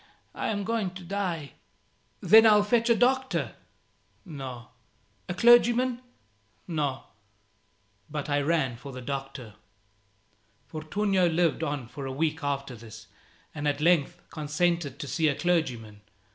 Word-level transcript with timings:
I 0.33 0.47
am 0.47 0.63
going 0.63 0.95
to 0.95 1.03
die." 1.03 1.51
"Then 2.21 2.47
I'll 2.47 2.63
fetch 2.63 2.89
a 2.89 2.95
doctor." 2.95 3.53
"No." 4.25 4.69
"A 5.29 5.35
clergyman?" 5.35 6.01
"No." 6.67 7.03
But 8.09 8.27
I 8.27 8.41
ran 8.41 8.77
for 8.77 8.91
the 8.91 9.01
doctor. 9.03 9.53
Fortunio 10.65 11.27
lived 11.27 11.61
on 11.61 11.87
for 11.87 12.07
a 12.07 12.11
week 12.11 12.43
after 12.43 12.75
this, 12.75 13.05
and 13.53 13.67
at 13.67 13.79
length 13.79 14.19
consented 14.31 14.97
to 14.97 15.07
see 15.07 15.27
a 15.27 15.35
clergyman. 15.35 16.01